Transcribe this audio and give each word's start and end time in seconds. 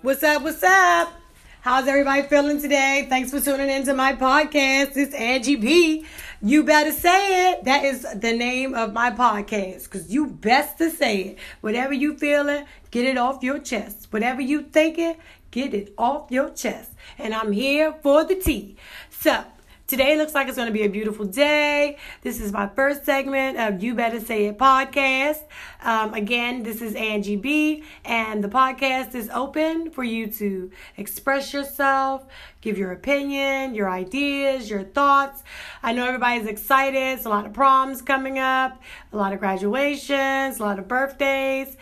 What's 0.00 0.22
up? 0.22 0.42
What's 0.42 0.62
up? 0.62 1.12
How's 1.60 1.88
everybody 1.88 2.22
feeling 2.22 2.62
today? 2.62 3.06
Thanks 3.08 3.32
for 3.32 3.40
tuning 3.40 3.68
into 3.68 3.94
my 3.94 4.12
podcast. 4.12 4.96
It's 4.96 5.12
Angie 5.12 5.56
B. 5.56 6.06
You 6.40 6.62
better 6.62 6.92
say 6.92 7.50
it. 7.50 7.64
That 7.64 7.84
is 7.84 8.06
the 8.14 8.32
name 8.32 8.76
of 8.76 8.92
my 8.92 9.10
podcast 9.10 9.84
because 9.84 10.08
you 10.08 10.28
best 10.28 10.78
to 10.78 10.90
say 10.90 11.20
it. 11.22 11.38
Whatever 11.62 11.94
you 11.94 12.16
feeling, 12.16 12.64
get 12.92 13.06
it 13.06 13.18
off 13.18 13.42
your 13.42 13.58
chest. 13.58 14.06
Whatever 14.10 14.40
you 14.40 14.62
thinking, 14.62 15.16
get 15.50 15.74
it 15.74 15.92
off 15.98 16.30
your 16.30 16.50
chest. 16.50 16.92
And 17.18 17.34
I'm 17.34 17.50
here 17.50 17.92
for 18.00 18.22
the 18.22 18.36
tea. 18.36 18.76
So, 19.10 19.42
Today 19.88 20.18
looks 20.18 20.34
like 20.34 20.48
it's 20.48 20.56
going 20.58 20.66
to 20.66 20.72
be 20.72 20.82
a 20.82 20.90
beautiful 20.90 21.24
day. 21.24 21.96
This 22.20 22.42
is 22.42 22.52
my 22.52 22.68
first 22.68 23.06
segment 23.06 23.56
of 23.56 23.82
You 23.82 23.94
Better 23.94 24.20
Say 24.20 24.44
It 24.44 24.58
podcast. 24.58 25.40
Um, 25.82 26.12
again, 26.12 26.62
this 26.62 26.82
is 26.82 26.94
Angie 26.94 27.36
B, 27.36 27.84
and 28.04 28.44
the 28.44 28.50
podcast 28.50 29.14
is 29.14 29.30
open 29.30 29.90
for 29.90 30.04
you 30.04 30.26
to 30.32 30.70
express 30.98 31.54
yourself, 31.54 32.26
give 32.60 32.76
your 32.76 32.92
opinion, 32.92 33.74
your 33.74 33.88
ideas, 33.88 34.68
your 34.68 34.84
thoughts. 34.84 35.42
I 35.82 35.94
know 35.94 36.04
everybody's 36.04 36.46
excited. 36.46 37.16
It's 37.16 37.24
a 37.24 37.30
lot 37.30 37.46
of 37.46 37.54
proms 37.54 38.02
coming 38.02 38.38
up, 38.38 38.82
a 39.10 39.16
lot 39.16 39.32
of 39.32 39.38
graduations, 39.38 40.58
a 40.58 40.62
lot 40.62 40.78
of 40.78 40.86
birthdays. 40.86 41.78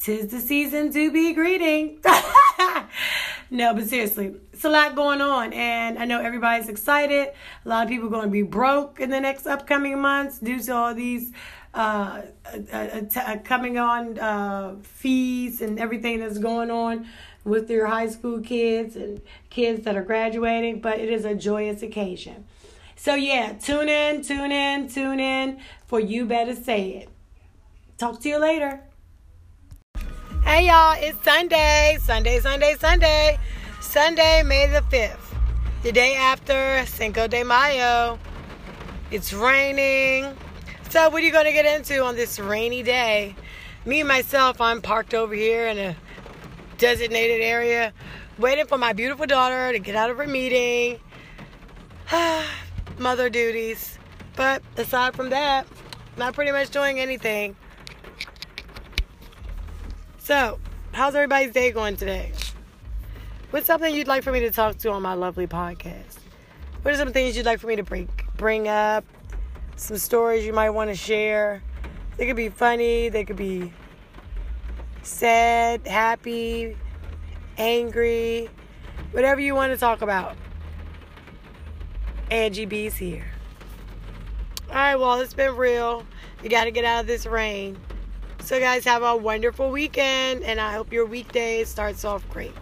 Tis 0.00 0.28
the 0.28 0.40
season 0.40 0.90
to 0.92 1.12
be 1.12 1.34
greeting. 1.34 2.00
no, 3.54 3.72
but 3.72 3.86
seriously, 3.86 4.34
it's 4.52 4.64
a 4.64 4.68
lot 4.68 4.96
going 4.96 5.20
on, 5.20 5.52
and 5.52 5.96
I 5.96 6.06
know 6.06 6.20
everybody's 6.20 6.68
excited. 6.68 7.32
A 7.64 7.68
lot 7.68 7.84
of 7.84 7.88
people 7.88 8.08
are 8.08 8.10
going 8.10 8.24
to 8.24 8.30
be 8.30 8.42
broke 8.42 8.98
in 8.98 9.10
the 9.10 9.20
next 9.20 9.46
upcoming 9.46 10.00
months 10.00 10.40
due 10.40 10.58
to 10.58 10.74
all 10.74 10.92
these 10.92 11.30
uh, 11.72 12.22
uh, 12.72 12.76
uh, 13.16 13.36
coming 13.44 13.78
on 13.78 14.18
uh, 14.18 14.74
fees 14.82 15.62
and 15.62 15.78
everything 15.78 16.18
that's 16.18 16.38
going 16.38 16.72
on 16.72 17.06
with 17.44 17.70
your 17.70 17.86
high 17.86 18.08
school 18.08 18.40
kids 18.40 18.96
and 18.96 19.20
kids 19.50 19.84
that 19.84 19.94
are 19.96 20.02
graduating. 20.02 20.80
But 20.80 20.98
it 20.98 21.08
is 21.08 21.24
a 21.24 21.36
joyous 21.36 21.80
occasion. 21.80 22.46
So 22.96 23.14
yeah, 23.14 23.52
tune 23.52 23.88
in, 23.88 24.22
tune 24.22 24.50
in, 24.50 24.88
tune 24.88 25.20
in 25.20 25.60
for 25.86 26.00
you 26.00 26.26
better 26.26 26.56
say 26.56 26.90
it. 26.90 27.08
Talk 27.98 28.20
to 28.22 28.28
you 28.28 28.38
later. 28.38 28.80
Hey 30.44 30.66
y'all, 30.66 30.94
it's 30.98 31.20
Sunday, 31.24 31.96
Sunday, 32.02 32.38
Sunday, 32.38 32.76
Sunday. 32.78 33.38
Sunday, 33.80 34.42
May 34.44 34.66
the 34.66 34.82
5th, 34.82 35.34
the 35.82 35.90
day 35.90 36.16
after 36.16 36.84
Cinco 36.84 37.26
de 37.26 37.42
Mayo. 37.42 38.18
It's 39.10 39.32
raining. 39.32 40.36
So, 40.90 41.08
what 41.08 41.22
are 41.22 41.26
you 41.26 41.32
going 41.32 41.46
to 41.46 41.52
get 41.52 41.64
into 41.64 42.04
on 42.04 42.14
this 42.14 42.38
rainy 42.38 42.82
day? 42.82 43.34
Me, 43.86 44.00
and 44.00 44.08
myself, 44.08 44.60
I'm 44.60 44.82
parked 44.82 45.14
over 45.14 45.34
here 45.34 45.66
in 45.66 45.78
a 45.78 45.96
designated 46.76 47.40
area, 47.40 47.94
waiting 48.38 48.66
for 48.66 48.76
my 48.76 48.92
beautiful 48.92 49.24
daughter 49.24 49.72
to 49.72 49.78
get 49.78 49.96
out 49.96 50.10
of 50.10 50.18
her 50.18 50.26
meeting. 50.26 51.00
Mother 52.98 53.30
duties. 53.30 53.98
But 54.36 54.62
aside 54.76 55.16
from 55.16 55.30
that, 55.30 55.66
not 56.18 56.34
pretty 56.34 56.52
much 56.52 56.68
doing 56.68 57.00
anything. 57.00 57.56
So, 60.24 60.58
how's 60.92 61.14
everybody's 61.14 61.52
day 61.52 61.70
going 61.70 61.98
today? 61.98 62.32
What's 63.50 63.66
something 63.66 63.94
you'd 63.94 64.08
like 64.08 64.22
for 64.22 64.32
me 64.32 64.40
to 64.40 64.50
talk 64.50 64.78
to 64.78 64.90
on 64.90 65.02
my 65.02 65.12
lovely 65.12 65.46
podcast? 65.46 66.16
What 66.80 66.94
are 66.94 66.96
some 66.96 67.12
things 67.12 67.36
you'd 67.36 67.44
like 67.44 67.60
for 67.60 67.66
me 67.66 67.76
to 67.76 67.82
bring 67.82 68.08
bring 68.38 68.66
up? 68.66 69.04
Some 69.76 69.98
stories 69.98 70.46
you 70.46 70.54
might 70.54 70.70
want 70.70 70.88
to 70.88 70.96
share. 70.96 71.62
They 72.16 72.24
could 72.24 72.36
be 72.36 72.48
funny, 72.48 73.10
they 73.10 73.26
could 73.26 73.36
be 73.36 73.70
sad, 75.02 75.86
happy, 75.86 76.74
angry, 77.58 78.48
whatever 79.10 79.42
you 79.42 79.54
want 79.54 79.74
to 79.74 79.78
talk 79.78 80.00
about. 80.00 80.36
Angie 82.30 82.64
B's 82.64 82.96
here. 82.96 83.26
Alright, 84.70 84.98
well, 84.98 85.20
it's 85.20 85.34
been 85.34 85.54
real. 85.54 86.06
You 86.42 86.48
got 86.48 86.64
to 86.64 86.70
get 86.70 86.86
out 86.86 87.02
of 87.02 87.06
this 87.06 87.26
rain. 87.26 87.76
So, 88.44 88.60
guys, 88.60 88.84
have 88.84 89.02
a 89.02 89.16
wonderful 89.16 89.70
weekend, 89.70 90.42
and 90.44 90.60
I 90.60 90.74
hope 90.74 90.92
your 90.92 91.06
weekday 91.06 91.64
starts 91.64 92.04
off 92.04 92.28
great. 92.28 92.52